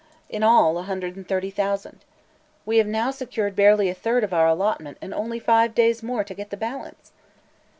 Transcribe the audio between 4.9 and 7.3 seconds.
and only five days more to get the balance!"